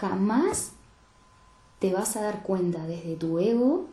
Jamás 0.00 0.72
te 1.78 1.92
vas 1.92 2.16
a 2.16 2.22
dar 2.22 2.42
cuenta 2.42 2.86
desde 2.86 3.16
tu 3.16 3.38
ego 3.38 3.92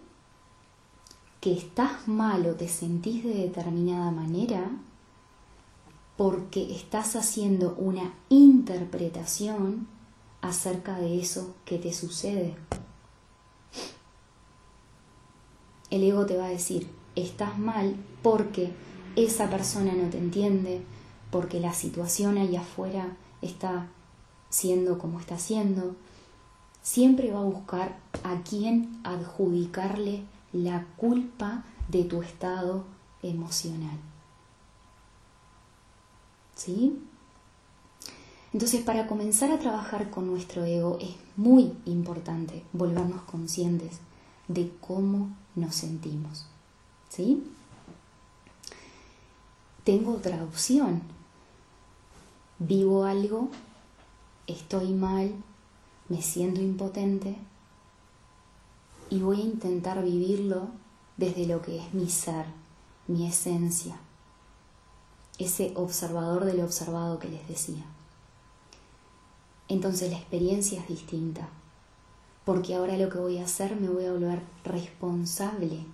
que 1.39 1.53
estás 1.53 2.07
mal 2.07 2.45
o 2.47 2.55
te 2.55 2.67
sentís 2.67 3.23
de 3.23 3.33
determinada 3.33 4.11
manera 4.11 4.69
porque 6.17 6.75
estás 6.75 7.15
haciendo 7.15 7.75
una 7.77 8.13
interpretación 8.27 9.87
acerca 10.41 10.97
de 10.97 11.19
eso 11.19 11.55
que 11.63 11.77
te 11.77 11.93
sucede. 11.93 12.55
El 15.89 16.03
ego 16.03 16.25
te 16.25 16.37
va 16.37 16.47
a 16.47 16.49
decir, 16.49 16.89
estás 17.15 17.57
mal 17.57 17.95
porque 18.21 18.73
esa 19.15 19.49
persona 19.49 19.93
no 19.93 20.09
te 20.09 20.17
entiende, 20.17 20.81
porque 21.31 21.59
la 21.59 21.73
situación 21.73 22.37
ahí 22.37 22.55
afuera 22.57 23.15
está 23.41 23.87
siendo 24.49 24.99
como 24.99 25.19
está 25.19 25.37
siendo. 25.39 25.95
Siempre 26.81 27.31
va 27.31 27.39
a 27.39 27.43
buscar 27.43 27.97
a 28.23 28.41
quién 28.43 28.99
adjudicarle 29.03 30.23
la 30.51 30.85
culpa 30.97 31.63
de 31.87 32.03
tu 32.03 32.21
estado 32.21 32.85
emocional. 33.21 33.97
¿Sí? 36.55 36.99
Entonces, 38.51 38.81
para 38.81 39.07
comenzar 39.07 39.51
a 39.51 39.59
trabajar 39.59 40.09
con 40.09 40.27
nuestro 40.27 40.65
ego 40.65 40.97
es 40.99 41.15
muy 41.37 41.73
importante 41.85 42.63
volvernos 42.73 43.21
conscientes 43.23 43.99
de 44.47 44.71
cómo 44.81 45.29
nos 45.55 45.75
sentimos. 45.75 46.47
¿Sí? 47.09 47.43
Tengo 49.83 50.13
otra 50.13 50.43
opción. 50.43 51.01
Vivo 52.57 53.05
algo, 53.05 53.49
estoy 54.47 54.93
mal, 54.93 55.33
me 56.09 56.21
siento 56.21 56.59
impotente, 56.59 57.37
y 59.09 59.21
voy 59.21 59.41
a 59.41 59.45
intentar 59.45 60.03
vivirlo 60.03 60.67
desde 61.17 61.47
lo 61.47 61.61
que 61.61 61.77
es 61.79 61.93
mi 61.93 62.09
ser, 62.09 62.45
mi 63.07 63.27
esencia, 63.27 63.97
ese 65.37 65.73
observador 65.75 66.45
del 66.45 66.61
observado 66.61 67.17
que 67.17 67.29
les 67.29 67.47
decía. 67.47 67.83
Entonces 69.67 70.11
la 70.11 70.17
experiencia 70.17 70.81
es 70.81 70.87
distinta, 70.87 71.49
porque 72.45 72.75
ahora 72.75 72.97
lo 72.97 73.09
que 73.09 73.17
voy 73.17 73.39
a 73.39 73.45
hacer 73.45 73.75
me 73.75 73.89
voy 73.89 74.05
a 74.05 74.11
volver 74.11 74.41
responsable 74.63 75.85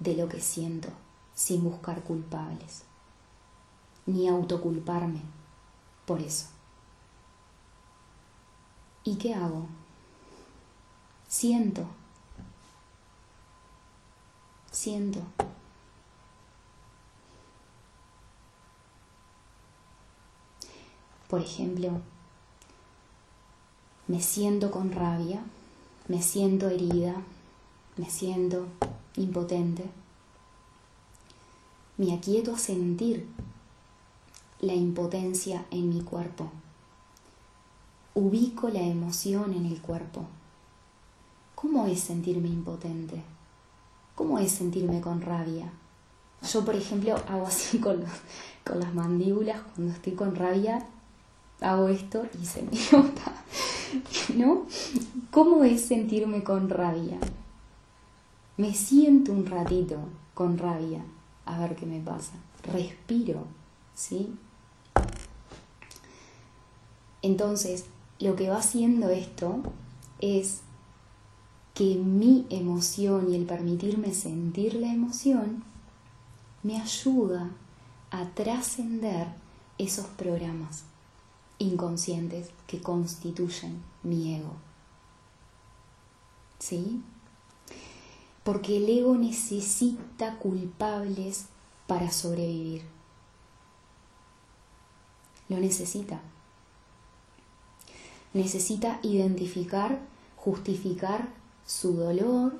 de 0.00 0.16
lo 0.16 0.28
que 0.28 0.40
siento, 0.40 0.88
sin 1.34 1.62
buscar 1.62 2.02
culpables, 2.02 2.82
ni 4.06 4.28
autoculparme 4.28 5.20
por 6.06 6.20
eso. 6.20 6.46
¿Y 9.04 9.16
qué 9.16 9.34
hago? 9.34 9.66
Siento 11.28 11.86
siento. 14.76 15.20
Por 21.28 21.40
ejemplo, 21.40 21.90
me 24.06 24.20
siento 24.20 24.70
con 24.70 24.92
rabia, 24.92 25.42
me 26.08 26.22
siento 26.22 26.68
herida, 26.68 27.22
me 27.96 28.08
siento 28.10 28.66
impotente. 29.16 29.84
Me 31.96 32.12
aquieto 32.12 32.54
a 32.54 32.58
sentir 32.58 33.26
la 34.60 34.74
impotencia 34.74 35.64
en 35.70 35.88
mi 35.88 36.02
cuerpo. 36.02 36.50
Ubico 38.14 38.68
la 38.68 38.82
emoción 38.82 39.54
en 39.54 39.64
el 39.64 39.80
cuerpo. 39.80 40.26
¿Cómo 41.54 41.86
es 41.86 42.00
sentirme 42.00 42.48
impotente? 42.48 43.35
¿Cómo 44.16 44.38
es 44.38 44.50
sentirme 44.50 45.00
con 45.02 45.20
rabia? 45.20 45.70
Yo, 46.42 46.64
por 46.64 46.74
ejemplo, 46.74 47.14
hago 47.28 47.46
así 47.46 47.78
con, 47.80 48.02
con 48.64 48.80
las 48.80 48.92
mandíbulas, 48.92 49.60
cuando 49.74 49.92
estoy 49.92 50.14
con 50.14 50.34
rabia, 50.34 50.84
hago 51.60 51.88
esto 51.88 52.26
y 52.42 52.44
se 52.44 52.62
me 52.62 52.70
nota. 52.92 53.32
¿No? 54.34 54.66
¿Cómo 55.30 55.62
es 55.64 55.84
sentirme 55.84 56.42
con 56.42 56.68
rabia? 56.70 57.18
Me 58.56 58.74
siento 58.74 59.32
un 59.32 59.46
ratito 59.46 59.98
con 60.34 60.56
rabia, 60.56 61.04
a 61.44 61.58
ver 61.60 61.76
qué 61.76 61.84
me 61.84 62.00
pasa. 62.00 62.32
Respiro, 62.72 63.44
¿sí? 63.94 64.34
Entonces, 67.20 67.84
lo 68.18 68.34
que 68.34 68.48
va 68.48 68.58
haciendo 68.58 69.10
esto 69.10 69.60
es 70.20 70.62
que 71.76 71.94
mi 71.94 72.44
emoción 72.50 73.32
y 73.32 73.36
el 73.36 73.46
permitirme 73.46 74.12
sentir 74.12 74.74
la 74.74 74.92
emoción 74.92 75.62
me 76.64 76.80
ayuda 76.80 77.52
a 78.10 78.24
trascender 78.30 79.28
esos 79.78 80.06
programas 80.06 80.82
inconscientes 81.58 82.50
que 82.66 82.80
constituyen 82.80 83.80
mi 84.02 84.34
ego. 84.34 84.54
¿Sí? 86.58 87.02
porque 88.46 88.76
el 88.76 88.88
ego 88.88 89.16
necesita 89.16 90.36
culpables 90.36 91.46
para 91.88 92.12
sobrevivir. 92.12 92.82
Lo 95.48 95.56
necesita. 95.56 96.20
Necesita 98.34 99.00
identificar, 99.02 99.98
justificar 100.36 101.26
su 101.66 101.94
dolor 101.94 102.54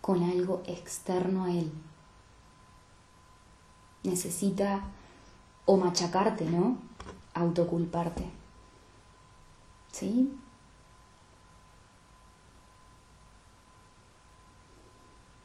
con 0.00 0.22
algo 0.24 0.62
externo 0.66 1.44
a 1.44 1.52
él. 1.52 1.70
Necesita 4.02 4.82
o 5.64 5.76
machacarte, 5.76 6.44
¿no? 6.44 6.78
Autoculparte. 7.34 8.24
¿Sí? 9.92 10.32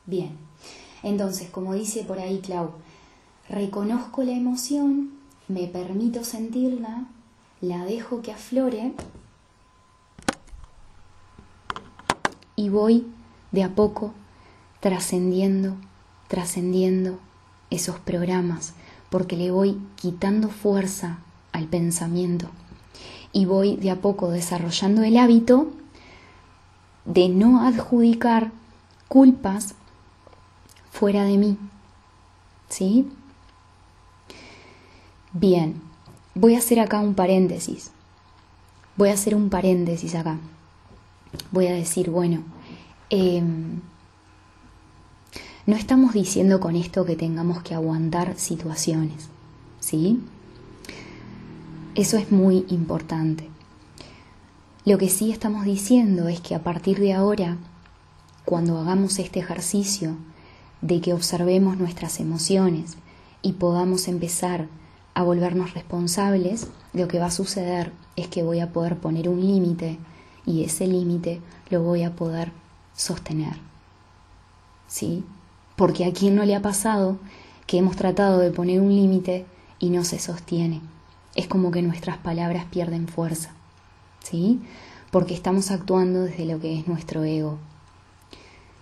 Bien, 0.05 0.37
entonces, 1.03 1.49
como 1.49 1.73
dice 1.73 2.03
por 2.03 2.17
ahí 2.17 2.39
Clau, 2.39 2.71
reconozco 3.49 4.23
la 4.23 4.31
emoción, 4.31 5.11
me 5.49 5.67
permito 5.67 6.23
sentirla, 6.23 7.05
la 7.59 7.83
dejo 7.83 8.21
que 8.21 8.31
aflore 8.31 8.93
y 12.57 12.67
voy 12.67 13.05
de 13.53 13.63
a 13.63 13.69
poco 13.69 14.13
trascendiendo, 14.81 15.75
trascendiendo 16.27 17.19
esos 17.69 17.99
programas, 17.99 18.73
porque 19.09 19.37
le 19.37 19.51
voy 19.51 19.79
quitando 19.95 20.49
fuerza 20.49 21.19
al 21.53 21.67
pensamiento 21.67 22.49
y 23.31 23.45
voy 23.45 23.77
de 23.77 23.91
a 23.91 24.01
poco 24.01 24.29
desarrollando 24.31 25.03
el 25.03 25.17
hábito 25.17 25.69
de 27.05 27.29
no 27.29 27.65
adjudicar 27.65 28.51
culpas 29.07 29.75
fuera 30.91 31.23
de 31.23 31.37
mí. 31.37 31.57
¿Sí? 32.69 33.07
Bien, 35.31 35.79
voy 36.33 36.55
a 36.55 36.57
hacer 36.57 36.79
acá 36.79 36.99
un 36.99 37.13
paréntesis. 37.13 37.91
Voy 38.95 39.09
a 39.09 39.13
hacer 39.13 39.35
un 39.35 39.49
paréntesis 39.49 40.15
acá. 40.15 40.37
Voy 41.51 41.67
a 41.67 41.73
decir, 41.73 42.09
bueno, 42.09 42.43
em, 43.09 43.81
no 45.65 45.75
estamos 45.75 46.13
diciendo 46.13 46.59
con 46.59 46.75
esto 46.75 47.05
que 47.05 47.15
tengamos 47.15 47.61
que 47.61 47.73
aguantar 47.73 48.37
situaciones, 48.37 49.29
¿sí? 49.79 50.21
Eso 51.95 52.17
es 52.17 52.31
muy 52.31 52.65
importante. 52.69 53.49
Lo 54.85 54.97
que 54.97 55.09
sí 55.09 55.31
estamos 55.31 55.65
diciendo 55.65 56.29
es 56.29 56.39
que 56.39 56.55
a 56.55 56.63
partir 56.63 56.99
de 56.99 57.13
ahora, 57.13 57.57
cuando 58.45 58.77
hagamos 58.77 59.19
este 59.19 59.39
ejercicio 59.39 60.15
de 60.81 61.01
que 61.01 61.13
observemos 61.13 61.77
nuestras 61.77 62.19
emociones 62.21 62.95
y 63.41 63.53
podamos 63.53 64.07
empezar 64.07 64.67
a 65.13 65.23
volvernos 65.23 65.73
responsables, 65.73 66.67
lo 66.93 67.07
que 67.07 67.19
va 67.19 67.25
a 67.25 67.31
suceder 67.31 67.91
es 68.15 68.27
que 68.27 68.43
voy 68.43 68.59
a 68.59 68.71
poder 68.71 68.97
poner 68.97 69.27
un 69.27 69.41
límite 69.41 69.97
y 70.47 70.63
ese 70.63 70.87
límite 70.87 71.41
lo 71.69 71.83
voy 71.83 72.01
a 72.01 72.15
poder 72.15 72.51
sostener. 72.95 73.53
¿Sí? 74.87 75.23
Porque 75.75 76.05
a 76.05 76.13
quien 76.13 76.35
no 76.35 76.43
le 76.45 76.55
ha 76.55 76.61
pasado 76.63 77.19
que 77.67 77.77
hemos 77.77 77.95
tratado 77.95 78.39
de 78.39 78.49
poner 78.49 78.81
un 78.81 78.95
límite 78.95 79.45
y 79.77 79.91
no 79.91 80.03
se 80.03 80.17
sostiene. 80.17 80.81
Es 81.35 81.47
como 81.47 81.69
que 81.69 81.83
nuestras 81.83 82.17
palabras 82.17 82.65
pierden 82.71 83.07
fuerza. 83.07 83.51
¿Sí? 84.23 84.61
Porque 85.11 85.35
estamos 85.35 85.69
actuando 85.69 86.23
desde 86.23 86.45
lo 86.45 86.59
que 86.59 86.79
es 86.79 86.87
nuestro 86.87 87.23
ego, 87.23 87.59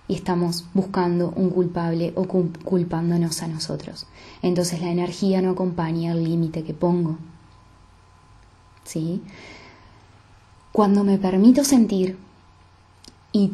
y 0.07 0.15
estamos 0.15 0.65
buscando 0.73 1.33
un 1.35 1.49
culpable 1.49 2.13
o 2.15 2.25
culpándonos 2.25 3.41
a 3.41 3.47
nosotros. 3.47 4.05
Entonces 4.41 4.81
la 4.81 4.91
energía 4.91 5.41
no 5.41 5.51
acompaña 5.51 6.11
el 6.11 6.23
límite 6.23 6.63
que 6.63 6.73
pongo. 6.73 7.17
¿Sí? 8.83 9.23
Cuando 10.75 11.05
me 11.05 11.17
permito 11.17 11.63
sentir 11.63 12.17
y 13.31 13.49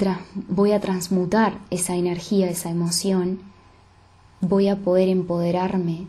voy 0.50 0.72
a 0.72 0.80
transmutar 0.80 1.60
esa 1.70 1.96
energía, 1.96 2.50
esa 2.50 2.72
emoción, 2.72 3.42
voy 4.40 4.70
a 4.70 4.78
poder 4.78 5.08
empoderarme 5.08 6.08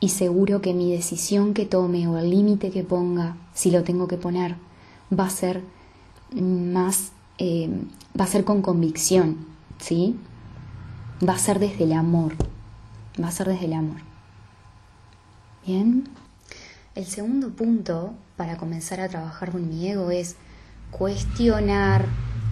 y 0.00 0.08
seguro 0.08 0.62
que 0.62 0.72
mi 0.72 0.90
decisión 0.90 1.52
que 1.52 1.66
tome 1.66 2.08
o 2.08 2.16
el 2.16 2.30
límite 2.30 2.70
que 2.70 2.84
ponga, 2.84 3.36
si 3.52 3.70
lo 3.70 3.84
tengo 3.84 4.08
que 4.08 4.16
poner, 4.16 4.56
va 5.12 5.26
a 5.26 5.30
ser 5.30 5.62
más, 6.32 7.12
eh, 7.36 7.68
va 8.18 8.24
a 8.24 8.28
ser 8.28 8.44
con 8.44 8.62
convicción, 8.62 9.36
¿sí? 9.78 10.16
Va 11.22 11.34
a 11.34 11.38
ser 11.38 11.58
desde 11.58 11.84
el 11.84 11.92
amor, 11.92 12.32
va 13.22 13.28
a 13.28 13.30
ser 13.30 13.48
desde 13.48 13.66
el 13.66 13.74
amor. 13.74 14.00
Bien, 15.66 16.08
el 16.94 17.04
segundo 17.04 17.50
punto 17.50 18.14
para 18.38 18.56
comenzar 18.56 19.00
a 19.00 19.08
trabajar 19.10 19.52
con 19.52 19.68
mi 19.68 19.86
ego 19.86 20.10
es 20.10 20.36
cuestionar 20.90 22.06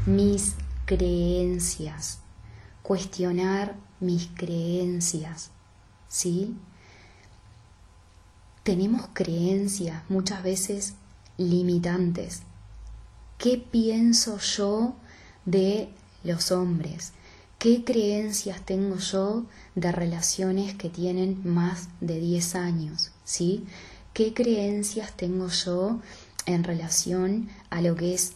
mis 0.06 0.54
creencias, 0.84 2.20
cuestionar 2.82 3.76
mis 4.00 4.28
creencias, 4.34 5.50
¿sí? 6.08 6.54
Tenemos 8.62 9.08
creencias 9.12 10.02
muchas 10.08 10.42
veces 10.42 10.94
limitantes. 11.36 12.42
¿Qué 13.38 13.58
pienso 13.58 14.38
yo 14.38 14.94
de 15.44 15.88
los 16.22 16.50
hombres? 16.50 17.12
¿Qué 17.58 17.84
creencias 17.84 18.60
tengo 18.64 18.96
yo 18.96 19.44
de 19.74 19.90
relaciones 19.90 20.74
que 20.74 20.90
tienen 20.90 21.40
más 21.44 21.88
de 22.00 22.20
10 22.20 22.54
años? 22.56 23.10
¿Sí? 23.24 23.64
¿Qué 24.12 24.34
creencias 24.34 25.16
tengo 25.16 25.48
yo 25.48 26.00
en 26.46 26.64
relación 26.64 27.48
a 27.70 27.80
lo 27.80 27.96
que 27.96 28.14
es 28.14 28.32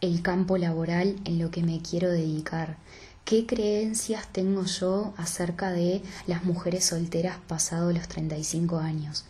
el 0.00 0.22
campo 0.22 0.58
laboral 0.58 1.16
en 1.24 1.38
lo 1.38 1.50
que 1.50 1.62
me 1.62 1.80
quiero 1.80 2.10
dedicar? 2.10 2.76
¿Qué 3.24 3.46
creencias 3.46 4.26
tengo 4.32 4.64
yo 4.64 5.12
acerca 5.16 5.70
de 5.70 6.02
las 6.26 6.44
mujeres 6.44 6.86
solteras 6.86 7.36
pasados 7.46 7.92
los 7.92 8.08
35 8.08 8.78
años? 8.78 9.24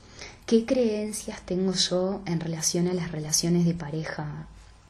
¿Qué 0.47 0.65
creencias 0.65 1.41
tengo 1.43 1.73
yo 1.73 2.23
en 2.27 2.41
relación 2.41 2.89
a 2.89 2.95
las 2.95 3.13
relaciones 3.13 3.65
de 3.65 3.75
pareja 3.75 4.47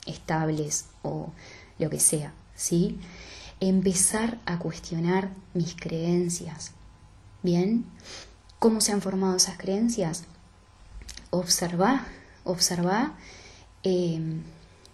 estables 0.07 0.87
o 1.03 1.31
lo 1.79 1.91
que 1.91 2.01
sea? 2.01 2.33
¿sí? 2.59 2.99
Empezar 3.61 4.39
a 4.45 4.59
cuestionar 4.59 5.31
mis 5.55 5.75
creencias. 5.75 6.73
¿Bien? 7.43 7.87
¿Cómo 8.59 8.83
se 8.83 8.93
han 8.93 9.01
formado 9.01 9.37
esas 9.37 9.57
creencias? 9.57 10.25
Observa, 11.31 12.05
observa 12.49 13.15
em, 13.83 14.43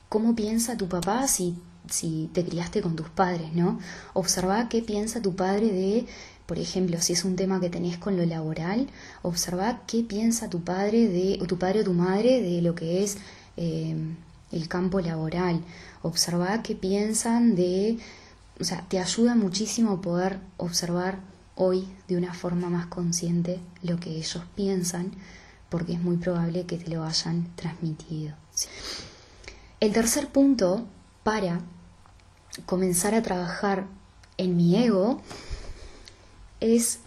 cómo 0.09 0.35
piensa 0.35 0.77
tu 0.77 0.89
papá 0.89 1.27
si, 1.29 1.57
si 1.89 2.31
te 2.33 2.45
criaste 2.45 2.83
con 2.83 2.97
tus 2.97 3.09
padres, 3.09 3.53
¿no? 3.55 3.79
Observa 4.13 4.69
qué 4.69 4.83
piensa 4.83 5.23
tu 5.23 5.35
padre 5.35 5.73
de 5.73 6.07
por 6.47 6.59
ejemplo, 6.59 7.01
si 7.01 7.15
es 7.15 7.25
un 7.25 7.37
tema 7.37 7.59
que 7.59 7.71
tenés 7.71 7.97
con 7.97 8.17
lo 8.19 8.27
laboral, 8.27 8.89
observa 9.23 9.81
qué 9.87 10.03
piensa 10.03 10.51
tu 10.51 10.63
padre 10.63 11.09
de, 11.09 11.39
o 11.41 11.47
tu 11.47 11.59
padre 11.59 11.81
o 11.81 11.85
tu 11.85 11.95
madre 11.95 12.43
de 12.43 12.61
lo 12.61 12.75
que 12.75 13.03
es 13.03 13.17
em, 13.57 14.17
el 14.53 14.69
campo 14.69 15.01
laboral. 15.01 15.63
Observa 16.03 16.63
qué 16.63 16.75
piensan 16.75 17.55
de, 17.55 17.99
o 18.61 18.65
sea, 18.65 18.85
te 18.89 18.99
ayuda 18.99 19.35
muchísimo 19.35 20.03
poder 20.03 20.39
observar 20.59 21.19
hoy 21.55 21.89
de 22.09 22.17
una 22.19 22.35
forma 22.35 22.69
más 22.69 22.87
consciente 22.87 23.59
lo 23.83 23.99
que 23.99 24.11
ellos 24.11 24.43
piensan, 24.55 25.13
porque 25.75 25.95
es 25.95 26.01
muy 26.01 26.19
probable 26.19 26.67
que 26.67 26.79
te 26.79 26.89
lo 26.89 27.03
hayan 27.03 27.53
transmitido. 27.57 28.33
El 29.81 29.93
tercer 29.93 30.29
punto 30.29 30.87
para 31.25 31.63
comenzar 32.65 33.13
a 33.17 33.23
trabajar 33.23 33.89
en 34.37 34.57
mi 34.57 34.77
ego 34.77 35.21
es, 36.61 37.01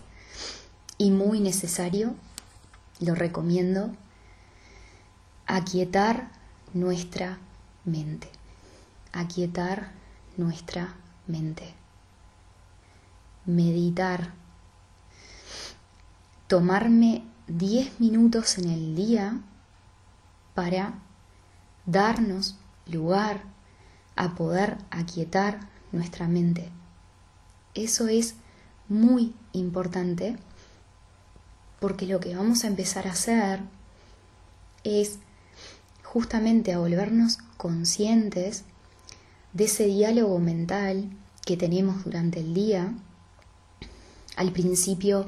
y 0.98 1.12
muy 1.12 1.40
necesario, 1.40 2.14
lo 3.00 3.16
recomiendo, 3.16 3.96
aquietar 5.46 6.30
nuestra 6.74 7.40
mente, 7.86 8.28
aquietar 9.14 9.94
nuestra 10.36 10.94
mente, 11.26 11.74
meditar, 13.46 14.34
tomarme 16.48 17.24
10 17.48 18.00
minutos 18.00 18.58
en 18.58 18.70
el 18.70 18.96
día 18.96 19.40
para 20.54 20.96
darnos 21.86 22.58
lugar 22.86 23.44
a 24.18 24.36
poder 24.36 24.78
aquietar 24.92 25.70
nuestra 25.94 26.28
mente. 26.28 26.70
Eso 27.74 28.08
es 28.08 28.36
muy 28.90 29.34
importante 29.54 30.38
porque 31.80 32.06
lo 32.06 32.20
que 32.20 32.36
vamos 32.36 32.64
a 32.64 32.68
empezar 32.68 33.08
a 33.08 33.12
hacer 33.12 33.62
es 34.84 35.20
justamente 36.04 36.74
a 36.74 36.80
volvernos 36.80 37.38
conscientes 37.56 38.64
de 39.54 39.66
ese 39.66 39.86
diálogo 39.86 40.40
mental 40.40 41.10
que 41.46 41.56
tenemos 41.56 42.04
durante 42.04 42.42
el 42.42 42.54
día, 42.54 42.94
al 44.36 44.52
principio 44.52 45.28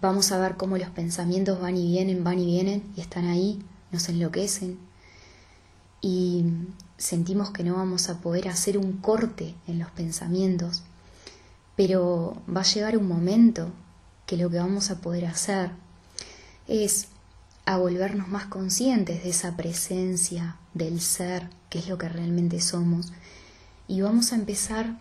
vamos 0.00 0.32
a 0.32 0.38
ver 0.38 0.56
cómo 0.56 0.78
los 0.78 0.90
pensamientos 0.90 1.60
van 1.60 1.76
y 1.76 1.90
vienen, 1.90 2.24
van 2.24 2.38
y 2.38 2.46
vienen 2.46 2.82
y 2.96 3.00
están 3.00 3.26
ahí, 3.26 3.62
nos 3.92 4.08
enloquecen. 4.08 4.78
Y 6.00 6.44
sentimos 6.96 7.50
que 7.50 7.64
no 7.64 7.76
vamos 7.76 8.08
a 8.08 8.20
poder 8.20 8.48
hacer 8.48 8.78
un 8.78 8.92
corte 8.94 9.54
en 9.66 9.78
los 9.78 9.90
pensamientos, 9.90 10.82
pero 11.76 12.40
va 12.48 12.60
a 12.60 12.64
llegar 12.64 12.96
un 12.96 13.06
momento 13.06 13.70
que 14.26 14.36
lo 14.36 14.48
que 14.50 14.58
vamos 14.58 14.90
a 14.90 15.00
poder 15.00 15.26
hacer 15.26 15.70
es 16.68 17.08
a 17.66 17.76
volvernos 17.76 18.28
más 18.28 18.46
conscientes 18.46 19.22
de 19.22 19.30
esa 19.30 19.56
presencia 19.56 20.56
del 20.72 21.00
ser, 21.00 21.48
que 21.68 21.78
es 21.78 21.88
lo 21.88 21.98
que 21.98 22.08
realmente 22.08 22.60
somos, 22.60 23.12
y 23.88 24.00
vamos 24.00 24.32
a 24.32 24.36
empezar 24.36 24.98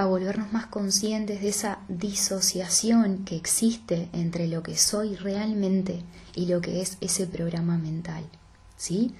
a 0.00 0.06
volvernos 0.06 0.50
más 0.50 0.66
conscientes 0.66 1.42
de 1.42 1.50
esa 1.50 1.80
disociación 1.88 3.26
que 3.26 3.36
existe 3.36 4.08
entre 4.14 4.48
lo 4.48 4.62
que 4.62 4.74
soy 4.74 5.14
realmente 5.14 6.02
y 6.34 6.46
lo 6.46 6.62
que 6.62 6.80
es 6.80 6.96
ese 7.02 7.26
programa 7.26 7.76
mental. 7.76 8.24
¿Sí? 8.78 9.14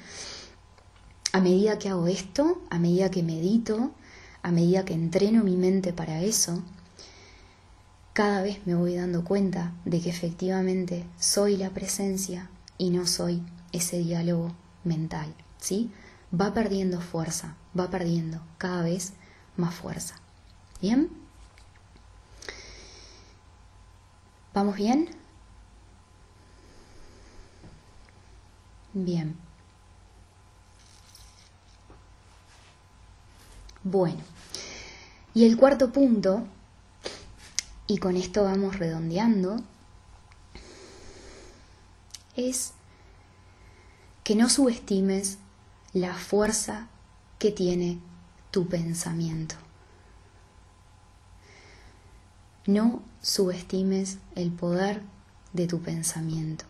A 1.35 1.41
medida 1.41 1.79
que 1.79 1.91
hago 1.91 2.07
esto, 2.07 2.63
a 2.71 2.79
medida 2.79 3.11
que 3.11 3.23
medito, 3.23 3.91
a 4.43 4.53
medida 4.53 4.87
que 4.87 4.95
entreno 4.95 5.45
mi 5.45 5.55
mente 5.59 5.93
para 5.93 6.23
eso, 6.23 6.63
cada 8.15 8.41
vez 8.41 8.67
me 8.67 8.75
voy 8.75 8.95
dando 8.95 9.23
cuenta 9.23 9.75
de 9.85 10.01
que 10.01 10.09
efectivamente 10.09 11.05
soy 11.19 11.59
la 11.59 11.69
presencia 11.71 12.49
y 12.79 12.89
no 12.89 13.07
soy 13.07 13.43
ese 13.73 13.99
diálogo 13.99 14.55
mental, 14.85 15.35
¿sí? 15.59 15.91
Va 16.33 16.55
perdiendo 16.55 17.03
fuerza, 17.03 17.57
va 17.79 17.91
perdiendo 17.91 18.41
cada 18.57 18.83
vez 18.83 19.13
más 19.59 19.75
fuerza. 19.75 20.17
¿Bien? 20.81 21.11
¿Vamos 24.55 24.77
bien? 24.77 25.09
Bien. 28.93 29.37
Bueno, 33.83 34.19
y 35.33 35.45
el 35.45 35.57
cuarto 35.57 35.93
punto, 35.93 36.45
y 37.87 37.99
con 37.99 38.17
esto 38.17 38.45
vamos 38.45 38.79
redondeando, 38.79 39.57
es 42.37 42.73
que 44.25 44.35
no 44.35 44.49
subestimes 44.49 45.39
la 45.93 46.15
fuerza 46.15 46.89
que 47.39 47.51
tiene 47.51 47.99
tu 48.51 48.69
pensamiento. 48.69 49.57
No 52.71 53.03
subestimes 53.21 54.19
el 54.37 54.53
poder 54.53 55.03
de 55.53 55.67
tu 55.67 55.81
pensamiento. 55.81 56.65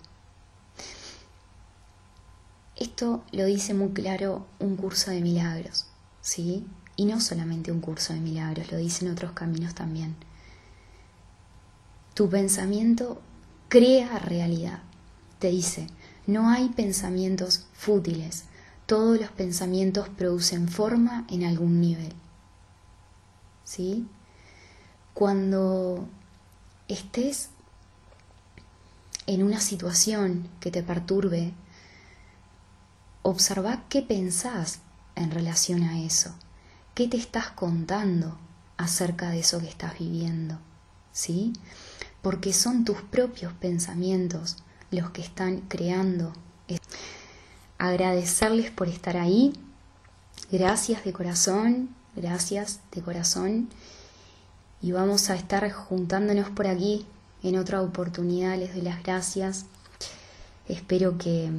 Esto 2.75 3.23
lo 3.33 3.45
dice 3.45 3.75
muy 3.75 3.91
claro 3.91 4.47
un 4.61 4.77
curso 4.77 5.11
de 5.11 5.21
milagros, 5.21 5.89
¿sí? 6.23 6.67
Y 6.97 7.05
no 7.05 7.21
solamente 7.21 7.71
un 7.71 7.83
curso 7.83 8.15
de 8.15 8.21
milagros, 8.21 8.73
lo 8.73 8.79
dicen 8.79 9.11
otros 9.11 9.33
caminos 9.33 9.75
también. 9.75 10.17
Tu 12.15 12.31
pensamiento 12.31 13.21
crea 13.69 14.19
realidad. 14.21 14.83
Te 15.39 15.51
dice, 15.51 15.87
no 16.27 16.49
hay 16.49 16.71
pensamientos 16.71 17.67
fútiles, 17.75 18.45
todos 18.87 19.21
los 19.21 19.31
pensamientos 19.33 20.09
producen 20.09 20.67
forma 20.67 21.27
en 21.29 21.45
algún 21.45 21.79
nivel. 21.83 22.15
¿Sí? 23.65 24.09
Cuando 25.15 26.09
estés 26.89 27.51
en 29.27 29.43
una 29.43 29.61
situación 29.61 30.49
que 30.61 30.71
te 30.71 30.83
perturbe, 30.83 31.53
observa 33.23 33.85
qué 33.89 34.03
pensás 34.03 34.81
en 35.15 35.31
relación 35.31 35.83
a 35.83 36.01
eso, 36.01 36.35
qué 36.95 37.07
te 37.07 37.17
estás 37.17 37.51
contando 37.51 38.39
acerca 38.77 39.31
de 39.31 39.41
eso 39.41 39.61
que 39.61 39.69
estás 39.69 39.99
viviendo, 39.99 40.59
¿sí? 41.13 41.53
Porque 42.23 42.53
son 42.53 42.85
tus 42.85 43.03
propios 43.03 43.53
pensamientos 43.53 44.57
los 44.91 45.11
que 45.11 45.23
están 45.23 45.61
creando. 45.63 46.33
Agradecerles 47.79 48.71
por 48.71 48.89
estar 48.89 49.17
ahí. 49.17 49.53
Gracias 50.51 51.05
de 51.05 51.13
corazón, 51.13 51.95
gracias 52.17 52.81
de 52.93 53.03
corazón. 53.03 53.69
Y 54.83 54.93
vamos 54.93 55.31
a 55.31 55.35
estar 55.35 55.71
juntándonos 55.71 56.51
por 56.51 56.67
aquí 56.67 57.07
en 57.43 57.59
otra 57.59 57.83
oportunidad. 57.83 58.59
Les 58.59 58.73
doy 58.73 58.83
las 58.83 59.03
gracias. 59.03 59.67
Espero 60.69 61.19
que 61.19 61.51